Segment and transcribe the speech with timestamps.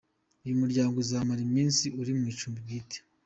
[0.43, 2.97] Uyu muryango uzamara iminsi uri mu icumbi bwite.